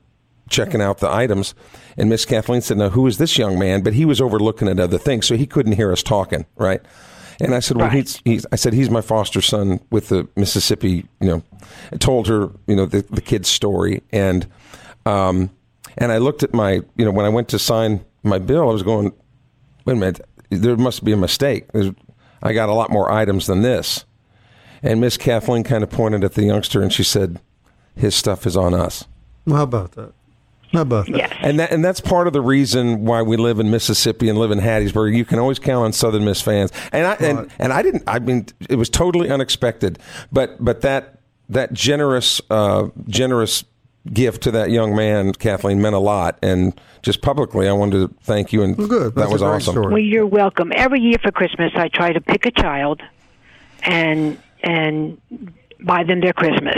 [0.49, 1.53] checking out the items,
[1.97, 4.79] and Miss Kathleen said, "Now, who is this young man?" But he was overlooking at
[4.79, 6.81] other things, so he couldn't hear us talking, right?
[7.39, 7.97] And I said, "Well, Right.
[7.97, 11.43] he's, he's." I said, "He's my foster son with the Mississippi." You know,
[11.91, 14.47] I told her, you know, the, the kid's story, and
[15.05, 15.51] um,
[15.97, 18.73] and I looked at my, you know, when I went to sign my bill, I
[18.73, 19.13] was going,
[19.86, 21.71] "Wait a minute, there must be a mistake.
[21.73, 21.91] There's,
[22.41, 24.05] I got a lot more items than this."
[24.83, 27.39] And Miss Kathleen kind of pointed at the youngster, and she said,
[27.95, 29.05] "His stuff is on us."
[29.45, 30.13] Well, how about that?
[30.73, 31.15] How about that?
[31.17, 31.34] Yes.
[31.39, 34.51] And that and that's part of the reason why we live in Mississippi and live
[34.51, 35.15] in Hattiesburg.
[35.15, 36.71] You can always count on Southern Miss fans.
[36.91, 39.99] And I and, and I didn't I mean it was totally unexpected.
[40.32, 43.63] But but that that generous uh, generous
[44.12, 46.38] gift to that young man, Kathleen, meant a lot.
[46.41, 49.15] And just publicly I wanted to thank you and Well, good.
[49.15, 49.73] That's that was awesome.
[49.73, 49.88] story.
[49.93, 50.71] Well, you're welcome.
[50.75, 53.01] Every year for Christmas, I try to pick a child,
[53.84, 55.21] and and
[55.80, 56.75] buy them their Christmas.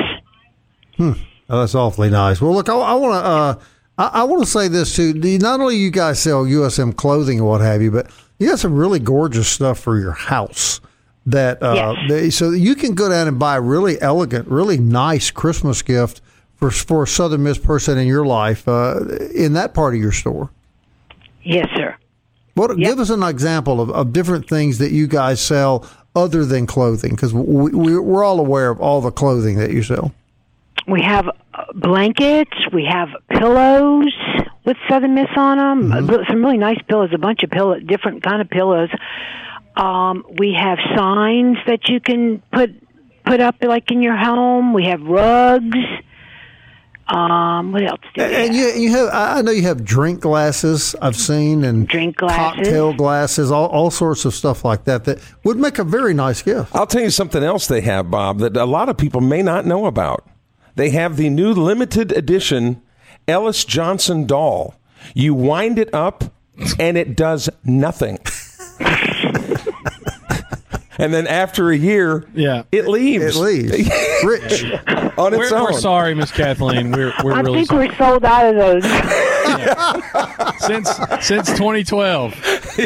[1.00, 1.16] Oh,
[1.62, 2.42] that's awfully nice.
[2.42, 3.28] Well, look, I, I want to.
[3.28, 3.60] Uh,
[4.00, 5.14] I, I want to say this too.
[5.14, 8.10] Not only you guys sell USM clothing and what have you, but
[8.40, 10.82] you got some really gorgeous stuff for your house.
[11.26, 11.96] That uh, Yes.
[12.10, 16.22] they, so you can go down and buy a really elegant, really nice Christmas gift
[16.56, 19.02] for for a Southern Miss person in your life uh,
[19.36, 20.50] in that part of your store.
[21.44, 21.96] Yes, sir.
[22.56, 25.86] What give us an example of, of different things that you guys sell
[26.16, 27.12] other than clothing?
[27.12, 30.14] Because we, we, we're all aware of all the clothing that you sell.
[30.88, 31.30] We have
[31.76, 32.52] blankets.
[32.74, 34.14] We have pillows
[34.66, 35.92] with Southern Miss on them.
[35.92, 36.24] Mm-hmm.
[36.30, 37.10] Some really nice pillows.
[37.14, 38.90] A bunch of pillow, different kind of pillows.
[39.76, 42.72] Um, we have signs that you can put
[43.26, 44.74] put up like in your home.
[44.74, 45.78] We have rugs.
[47.08, 50.20] Um, what else do we And you, you have, I I know you have drink
[50.22, 50.96] glasses.
[51.02, 52.58] I've seen and Drink glasses.
[52.58, 55.06] cocktail glasses, all, all sorts of stuff like that.
[55.06, 56.76] That would make a very nice gift.
[56.76, 59.66] I'll tell you something else they have, Bob, that a lot of people may not
[59.66, 60.28] know about.
[60.80, 62.82] They have the new limited edition
[63.28, 64.76] Ellis Johnson doll.
[65.14, 66.24] You wind it up
[66.80, 68.18] and it does nothing.
[70.98, 72.64] and then after a year, Yeah.
[72.72, 73.36] it leaves.
[73.36, 73.90] It leaves
[74.24, 74.64] rich.
[75.18, 75.64] on its We're, own.
[75.66, 76.94] we're sorry, Miss Kathleen.
[76.94, 77.88] We're, we're I really think sorry.
[77.90, 78.84] we're sold out of those.
[80.60, 80.90] since
[81.26, 82.34] since 2012.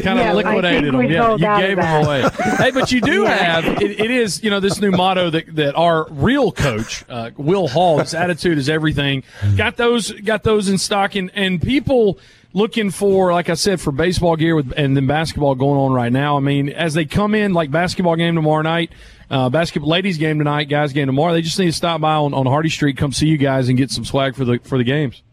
[0.04, 1.10] kind of liquidated them.
[1.10, 2.24] Yeah, you gave them away.
[2.58, 5.76] hey, but you do have it, it is you know this new motto that that
[5.76, 9.24] our real coach uh, Will Hall, his attitude is everything.
[9.56, 12.20] Got those got those in stock, and and people
[12.54, 16.12] looking for like I said for baseball gear with and then basketball going on right
[16.12, 16.38] now.
[16.38, 18.92] I mean, as they come in, like basketball game tomorrow night.
[19.30, 21.34] Uh, basketball ladies game tonight, guys game tomorrow.
[21.34, 23.76] They just need to stop by on, on Hardy Street, come see you guys, and
[23.76, 25.24] get some swag for the for the games.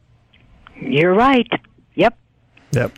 [0.81, 1.49] You're right.
[1.95, 2.19] Yep.
[2.73, 2.93] Yep.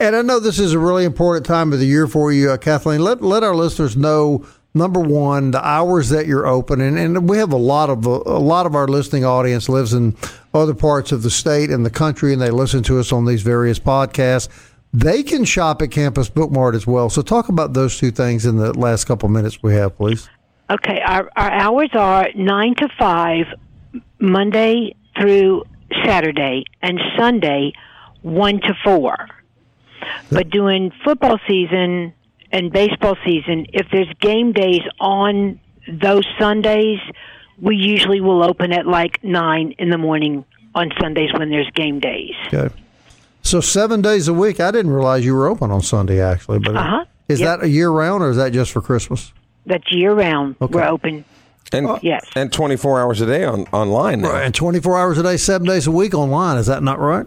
[0.00, 2.56] And I know this is a really important time of the year for you, uh,
[2.56, 3.00] Kathleen.
[3.02, 7.38] Let let our listeners know number one the hours that you're open, and, and we
[7.38, 10.16] have a lot of uh, a lot of our listening audience lives in
[10.54, 13.42] other parts of the state and the country, and they listen to us on these
[13.42, 14.48] various podcasts.
[14.92, 17.10] They can shop at Campus Bookmart as well.
[17.10, 20.28] So talk about those two things in the last couple minutes we have, please.
[20.70, 23.46] Okay, our, our hours are 9 to 5,
[24.20, 25.64] Monday through
[26.04, 27.72] Saturday, and Sunday,
[28.22, 29.28] 1 to 4.
[30.30, 32.12] But during football season
[32.52, 36.98] and baseball season, if there's game days on those Sundays,
[37.60, 42.00] we usually will open at like 9 in the morning on Sundays when there's game
[42.00, 42.34] days.
[42.52, 42.74] Okay.
[43.42, 44.58] So seven days a week.
[44.60, 46.58] I didn't realize you were open on Sunday, actually.
[46.58, 47.04] But Uh-huh.
[47.28, 47.60] is Yep.
[47.60, 49.32] that a year round or is that just for Christmas?
[49.66, 50.56] That's year round.
[50.60, 50.74] Okay.
[50.74, 51.24] We're open.
[51.74, 52.24] And Yes.
[52.36, 54.34] and 24 hours a day on online now.
[54.36, 56.56] And 24 hours a day, seven days a week online.
[56.58, 57.26] Is that not right?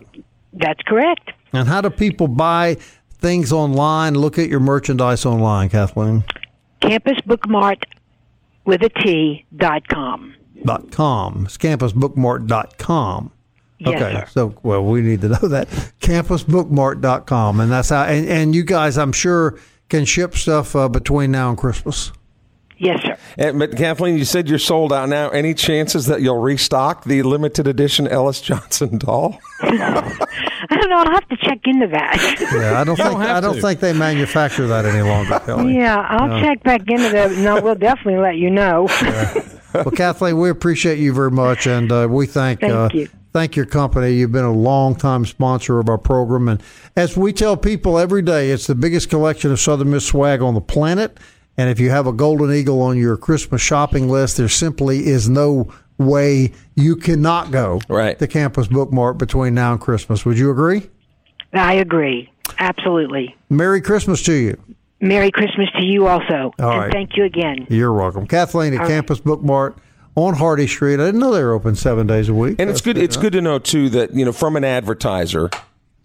[0.53, 1.31] That's correct.
[1.53, 2.77] And how do people buy
[3.19, 4.15] things online?
[4.15, 6.23] Look at your merchandise online, Kathleen.
[6.81, 7.83] Campusbookmart
[8.65, 10.33] with a T dot com.
[10.65, 11.43] Dot com.
[11.45, 13.31] It's campusbookmart.com.
[13.79, 14.13] Yes, okay.
[14.13, 14.25] sir.
[14.31, 15.67] So, well, we need to know that.
[15.99, 17.60] Campusbookmart.com.
[17.60, 19.57] And that's how, and, and you guys, I'm sure,
[19.89, 22.12] can ship stuff uh, between now and Christmas.
[22.79, 23.17] Yes, sir.
[23.37, 25.29] And, but Kathleen, you said you're sold out now.
[25.29, 29.39] Any chances that you'll restock the limited edition Ellis Johnson doll?
[29.61, 30.15] I
[30.69, 30.97] don't know.
[30.97, 32.37] I'll have to check into that.
[32.53, 33.61] Yeah, I don't think don't I don't to.
[33.61, 35.39] think they manufacture that any longer.
[35.45, 35.75] Kelly.
[35.75, 37.31] Yeah, I'll check back into that.
[37.37, 38.87] No, we'll definitely let you know.
[39.73, 43.09] Well, Kathleen, we appreciate you very much, and uh, we thank Thank uh, you.
[43.31, 44.13] thank your company.
[44.13, 46.63] You've been a long time sponsor of our program, and
[46.95, 50.55] as we tell people every day, it's the biggest collection of Southern Miss swag on
[50.55, 51.19] the planet.
[51.57, 55.27] And if you have a Golden Eagle on your Christmas shopping list, there simply is
[55.27, 55.67] no
[55.97, 58.17] way you cannot go Right.
[58.19, 60.23] to Campus Bookmart between now and Christmas.
[60.25, 60.83] Would you agree?
[61.53, 62.29] I agree.
[62.59, 63.35] Absolutely.
[63.49, 64.57] Merry Christmas to you.
[65.01, 66.51] Merry Christmas to you also.
[66.59, 66.91] All and right.
[66.91, 67.65] thank you again.
[67.69, 68.91] You're welcome, Kathleen at All right.
[68.91, 69.75] Campus Bookmart
[70.15, 70.95] on Hardy Street.
[70.95, 72.55] I didn't know they were open seven days a week.
[72.59, 72.97] And it's That's good.
[72.97, 75.49] It's good to know too that you know from an advertiser,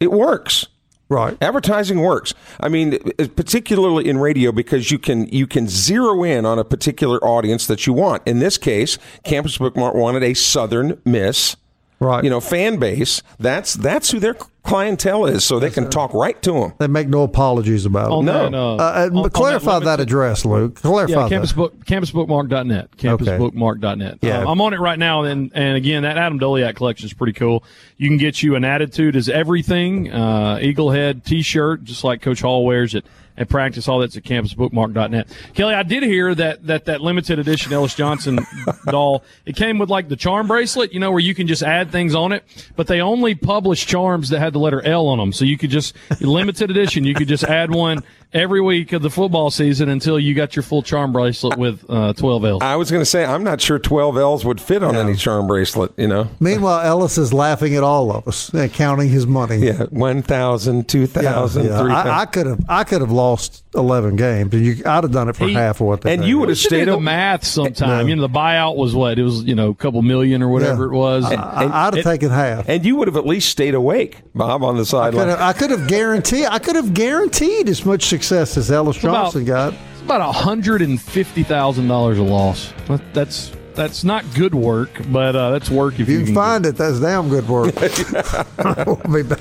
[0.00, 0.66] it works.
[1.12, 1.36] Right?
[1.40, 2.34] Advertising works.
[2.58, 6.64] I mean, uh, particularly in radio because you can you can zero in on a
[6.64, 8.22] particular audience that you want.
[8.26, 11.56] In this case, Campus Bookmart wanted a Southern Miss,
[12.00, 12.24] Right.
[12.24, 13.22] you know, fan base.
[13.38, 16.72] That's that's who their clientele is, so they can talk right to them.
[16.78, 18.12] They make no apologies about it.
[18.14, 18.32] On No.
[18.50, 20.76] that, uh, Uh, uh, on- on but clarify that, limited- address, Luke.
[20.76, 21.28] Clarify Yeah, that.
[21.30, 22.88] campus book, campusbookmart.net.
[22.96, 24.18] Campusbookmart.net.
[24.22, 24.40] Yeah.
[24.42, 27.32] Um, I'm on it right now, and and again, that Adam Doleac collection is pretty
[27.32, 27.64] cool.
[27.98, 32.40] You can get you an attitude is everything, uh, eagle head T-shirt, just like Coach
[32.42, 33.04] Hall wears it
[33.36, 33.88] at practice.
[33.88, 35.28] All that's at campusbookmart.net.
[35.54, 38.40] Kelly, I did hear that that that limited edition Ellis Johnson
[38.86, 39.24] doll.
[39.46, 42.14] It came with like the charm bracelet, you know, where you can just add things
[42.14, 42.44] on it,
[42.76, 45.70] but they only published charms that had the letter L on them, so you could
[45.70, 47.04] just limited edition.
[47.04, 50.62] You could just add one every week of the football season until you got your
[50.62, 52.62] full charm bracelet with uh, 12 L's.
[52.62, 55.46] I was going to say I'm not sure 12 L's would fit on any charm
[55.46, 55.92] bracelet.
[55.96, 59.58] You know, Meanwhile, Ellis is laughing at all of us, uh, counting his money.
[59.58, 61.90] yeah, 1,000, 2,000, Yeah, 3,000.
[61.92, 65.28] I, I could have, I could have lost eleven games, and you, I'd have done
[65.28, 66.12] it for He- half of what they.
[66.12, 66.28] and paid.
[66.28, 68.04] you would have We should do stayed the up- math sometime.
[68.04, 68.06] No.
[68.06, 69.18] You know, the buyout was what?
[69.18, 70.90] It was, you know, a couple million or whatever Yeah.
[70.90, 71.24] it was.
[71.24, 72.68] I, I'd have taken half.
[72.68, 75.28] and you would have at least stayed awake, Bob, on the I could sideline.
[75.28, 79.24] have, I could have guaranteed, I could have guaranteed as much success as Ellis about-
[79.24, 79.74] Johnson got.
[79.92, 82.72] It's about hundred and fifty thousand dollars a loss.
[83.12, 86.66] That's that's not good work, but uh, that's work if If you, you can find
[86.66, 87.74] it, that's damn good work.
[88.86, 89.38] we'll be back.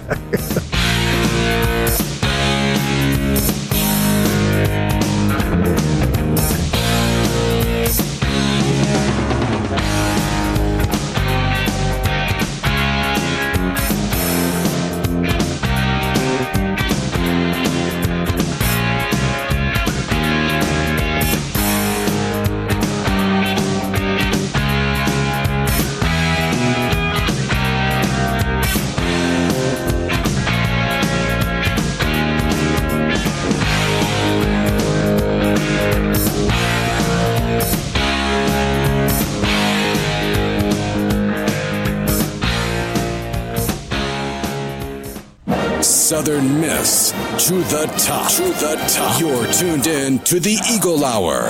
[47.48, 48.32] To the top.
[48.34, 49.20] To the top.
[49.20, 51.50] You're tuned in to the Eagle Hour.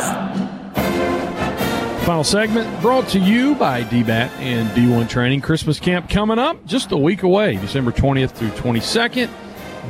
[2.06, 5.42] Final segment brought to you by DBAT and D1 Training.
[5.42, 9.30] Christmas camp coming up just a week away, December 20th through 22nd.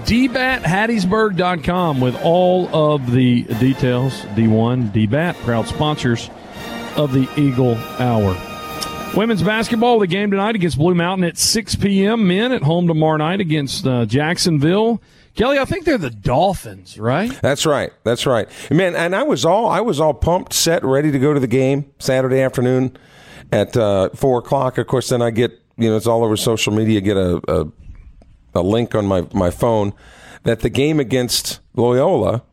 [0.05, 4.21] DBATHattiesburg.com with all of the details.
[4.21, 6.31] D1, DBAT, proud sponsors
[6.95, 8.35] of the Eagle Hour.
[9.15, 12.27] Women's basketball, the game tonight against Blue Mountain at 6 p.m.
[12.27, 14.99] Men at home tomorrow night against uh, Jacksonville.
[15.35, 17.31] Kelly, I think they're the Dolphins, right?
[17.41, 17.93] That's right.
[18.03, 18.95] That's right, man.
[18.95, 21.91] And I was all I was all pumped, set, ready to go to the game
[21.99, 22.97] Saturday afternoon
[23.51, 24.77] at uh, four o'clock.
[24.77, 26.99] Of course, then I get you know it's all over social media.
[27.01, 27.67] Get a, a
[28.53, 29.93] a link on my my phone
[30.43, 32.43] that the game against Loyola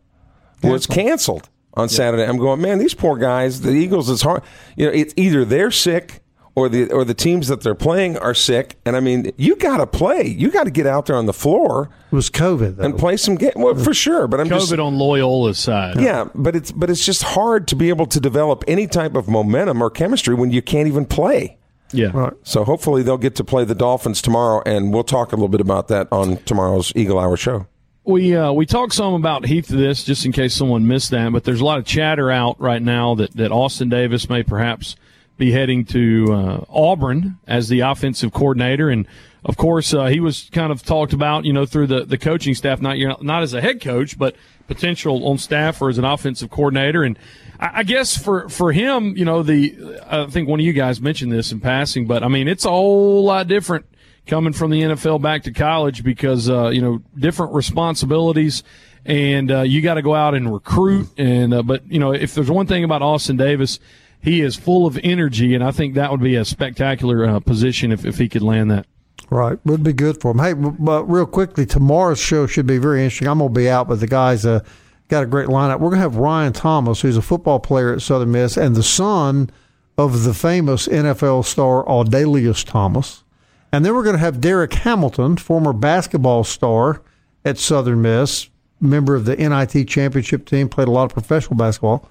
[0.62, 2.24] was canceled on Saturday.
[2.24, 3.62] I'm going, man, these poor guys.
[3.62, 4.08] The Eagles.
[4.10, 4.42] It's hard.
[4.76, 6.22] You know, it's either they're sick
[6.58, 8.76] or the or the teams that they're playing are sick.
[8.84, 10.26] And I mean, you got to play.
[10.26, 12.84] You got to get out there on the floor It was COVID, though.
[12.84, 13.52] and play some game.
[13.56, 14.26] Well, for sure.
[14.26, 16.00] But I'm just COVID on Loyola's side.
[16.00, 19.28] yeah, but it's but it's just hard to be able to develop any type of
[19.28, 21.56] momentum or chemistry when you can't even play.
[21.92, 22.10] Yeah.
[22.12, 22.34] Right.
[22.42, 25.60] So hopefully they'll get to play the Dolphins tomorrow, and we'll talk a little bit
[25.62, 27.66] about that on tomorrow's Eagle Hour show.
[28.04, 31.44] We uh, we talked some about Heath this just in case someone missed that, but
[31.44, 34.96] there's a lot of chatter out right now that, that Austin Davis may perhaps
[35.38, 39.06] be heading to uh, Auburn as the offensive coordinator, and
[39.44, 42.54] of course uh, he was kind of talked about, you know, through the, the coaching
[42.54, 44.36] staff, not not, not as a head coach, but
[44.66, 47.18] potential on staff or as an offensive coordinator, and
[47.58, 51.00] I, I guess for for him, you know, the I think one of you guys
[51.00, 53.86] mentioned this in passing, but I mean it's a whole lot different
[54.28, 58.62] coming from the NFL back to college because uh, you know different responsibilities.
[59.04, 61.08] And uh, you got to go out and recruit.
[61.16, 63.80] And uh, but you know if there's one thing about Austin Davis
[64.20, 67.92] he is full of energy and I think that would be a spectacular uh, position
[67.92, 68.86] if, if he could land that
[69.30, 70.38] Right, would be good for him.
[70.38, 73.28] Hey, but real quickly, tomorrow's show should be very interesting.
[73.28, 74.60] I'm gonna be out, but the guys uh,
[75.08, 75.80] got a great lineup.
[75.80, 79.50] We're gonna have Ryan Thomas, who's a football player at Southern Miss, and the son
[79.98, 83.24] of the famous NFL star Adalius Thomas.
[83.72, 87.02] And then we're going to have Derek Hamilton, former basketball star
[87.44, 88.48] at Southern Miss,
[88.80, 92.08] member of the NIT championship team, played a lot of professional basketball,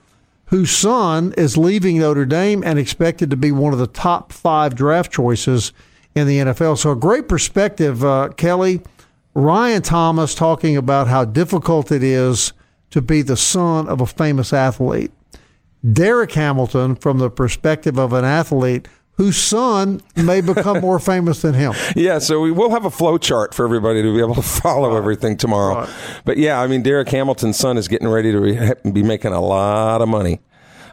[0.48, 4.76] whose son is leaving Notre Dame and expected to be one of the top five
[4.76, 5.74] draft choices
[6.16, 6.78] in the NFL.
[6.78, 8.82] So, a great perspective, uh, Kelly.
[9.34, 12.54] Ryan Thomas talking about how difficult it is
[12.90, 15.12] to be the son of a famous athlete.
[15.94, 18.88] Derek Hamilton from the perspective of an athlete
[19.18, 21.74] whose son may become more famous than him.
[21.96, 24.96] Yeah, so we will have a flow chart for everybody to be able to follow
[24.96, 25.82] everything tomorrow.
[25.82, 25.90] Right.
[26.26, 28.42] But yeah, I mean, Derek Hamilton's son is getting ready to
[28.84, 30.40] be, be making a lot of money.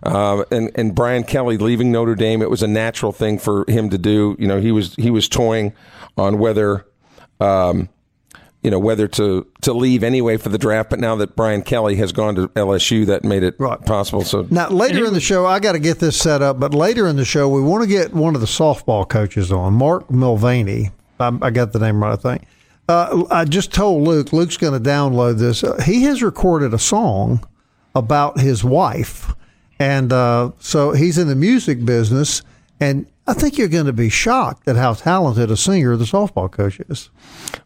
[0.03, 3.91] Uh, and and Brian Kelly leaving Notre Dame, it was a natural thing for him
[3.91, 4.37] to do.
[4.39, 5.73] You know, he was he was toying
[6.17, 6.87] on whether,
[7.41, 7.89] um,
[8.65, 10.91] you know, whether to to leave anyway for the draft.
[10.91, 13.79] But now that Brian Kelly has gone to LSU, that made it Right.
[13.85, 14.23] possible.
[14.25, 17.07] So Now, later in the show, I got to get this set up, but later
[17.07, 20.91] in the show, we want to get one of the softball coaches on, Mark Mulvaney.
[21.21, 22.43] I, I got the name right, I think.
[22.89, 25.63] Uh, I just told Luke, Luke's going to download this.
[25.65, 27.47] Uh, he has recorded a song
[27.95, 29.33] about his wife.
[29.79, 32.43] And uh, so he's in the music business.
[32.81, 36.51] And I think you're going to be shocked at how talented a singer the softball
[36.51, 37.09] coach is.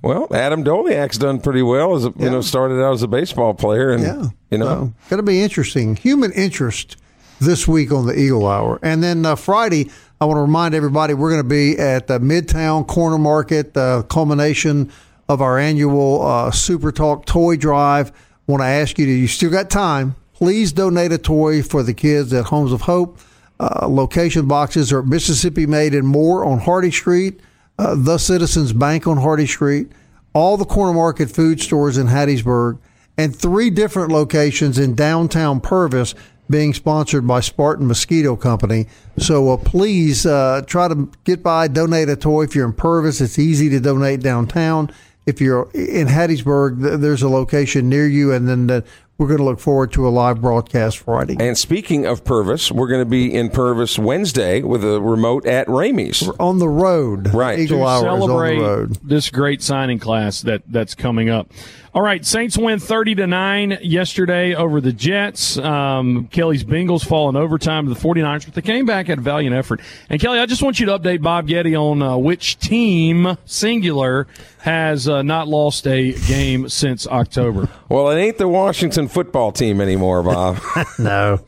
[0.03, 3.55] well, Adam Doleac's done pretty well as a, you know started out as a baseball
[3.55, 4.25] player, and Yeah.
[4.51, 4.67] you know.
[4.67, 5.97] So, going to be interesting.
[5.97, 6.97] Human interest
[7.41, 8.79] this week on the Eagle Hour.
[8.83, 9.91] And then uh, Friday,
[10.21, 14.05] I want to remind everybody we're going to be at the Midtown Corner Market, the
[14.09, 14.93] culmination
[15.29, 18.13] of our annual uh, Super Talk Toy Drive.
[18.47, 20.15] want to ask you, do you still got time?
[20.35, 23.19] Please donate a toy for the kids at Homes of Hope.
[23.61, 27.41] Uh, location boxes are Mississippi Made and more on Hardy Street,
[27.79, 29.91] uh, the Citizens Bank on Hardy Street,
[30.33, 32.79] all the corner market food stores in Hattiesburg,
[33.17, 36.15] and three different locations in downtown Purvis
[36.49, 38.87] being sponsored by Spartan Mosquito Company.
[39.19, 42.45] So uh, please uh, try to get by, donate a toy.
[42.45, 44.91] If you're in Purvis, it's easy to donate downtown.
[45.27, 48.81] If you're in Hattiesburg, there's a location near you, and then uh,
[49.19, 51.37] we're going to look forward to a live broadcast Friday.
[51.41, 55.67] And speaking of Purvis, we're going to be in Purvis Wednesday with a remote at
[55.67, 56.23] Ramey's.
[56.23, 57.35] We're on the road.
[57.35, 57.59] Right.
[57.59, 58.97] Eagle to Hour is on the road.
[59.03, 61.51] this great signing class that that's coming up.
[61.99, 65.59] All right, Saints win thirty to nine yesterday over the Jets.
[65.59, 69.21] Um, Kelly's Bengals fall in overtime to the 49ers, but they came back at a
[69.21, 69.81] valiant effort.
[70.09, 74.29] And Kelly, I just want you to update Bob Getty on uh, which team singular
[74.61, 77.69] has uh, not lost a game since October.
[77.89, 80.61] Well, it ain't the Washington football team anymore, Bob.
[81.01, 81.41] No,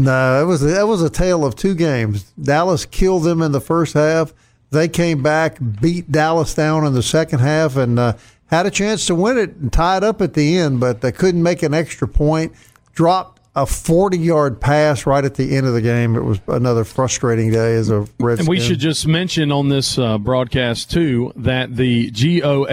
[0.00, 2.24] no, it was that was a tale of two games.
[2.32, 4.34] Dallas killed them in the first half.
[4.70, 8.14] They came back, beat Dallas down in the second half, and uh,
[8.48, 11.12] had a chance to win it and tie it up at the end, but they
[11.12, 12.52] couldn't make an extra point.
[12.94, 16.14] Dropped a 40 yard pass right at the end of the game.
[16.14, 18.40] It was another frustrating day as a Redskin.
[18.40, 22.68] And we should just mention on this uh, broadcast too that the GOAT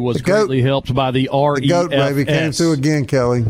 [0.00, 0.46] was The goat.
[0.46, 1.60] greatly helped by the REFS.
[1.60, 3.44] the goat baby came through again, Kelly.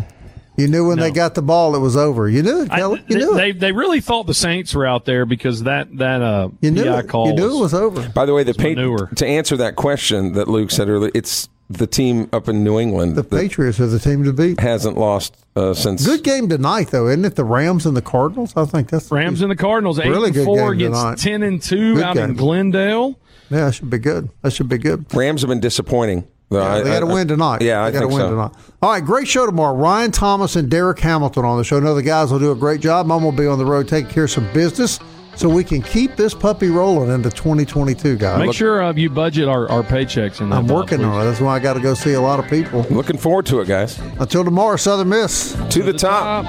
[0.57, 2.29] You knew when they got the ball, it was over.
[2.29, 3.05] You knew it, I- Kelly.
[3.09, 3.53] you they, knew they, it.
[3.55, 6.85] they they really thought the Saints were out there because that that uh, You knew
[6.85, 7.09] PI it.
[7.09, 8.07] call You knew it was over.
[8.11, 9.07] By the way, the manure.
[9.07, 12.79] pa- to answer that question that Luke said earlier, it's the team up in New
[12.81, 14.59] England The Patriots are the team to beat.
[14.61, 16.05] hasn't lost uh, since.
[16.05, 17.37] Good game tonight, though, isn't it?
[17.37, 18.53] The Rams and the Cardinals.
[18.57, 21.19] I think that's Rams and the Cardinals eight Really and good four game against tonight.
[21.19, 22.35] ten and two Good out in.
[22.35, 23.19] Glendale.
[23.51, 24.29] Yeah, that should be good.
[24.43, 25.07] That should be good.
[25.15, 26.27] Rams have been disappointing.
[26.51, 26.61] though.
[26.63, 27.63] Yeah, I- they got to win tonight.
[27.63, 28.31] Yeah, I got to win so.
[28.31, 28.53] tonight.
[28.83, 29.77] All right, great show tomorrow.
[29.77, 31.79] Ryan Thomas and Derek Hamilton on the show.
[31.79, 33.07] Know the guys will do a great job.
[33.07, 34.99] Mom will be on the road taking care of some business,
[35.41, 38.39] so we can keep this puppy rolling into 2022, guys.
[38.47, 40.43] Make sure uh, you budget our, our paychecks.
[40.43, 41.05] In that I'm Bob, working please.
[41.07, 41.25] on it.
[41.25, 42.83] That's why I got to go see a lot of people.
[42.91, 43.99] Looking forward to it, guys.
[44.19, 45.57] Until tomorrow, Southern Miss.
[45.71, 46.45] To the top.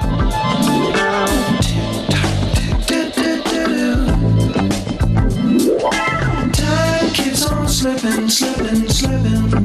[6.52, 9.56] Time keeps on slipping, slipping, slipping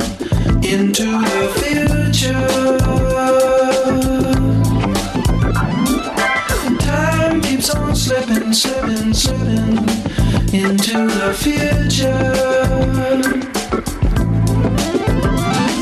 [0.64, 3.57] into the future.
[7.98, 9.78] Slipping, slipping, slipping
[10.54, 12.32] into the future.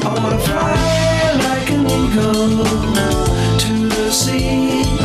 [0.03, 2.63] I wanna fly like an eagle
[3.59, 5.05] to the sea.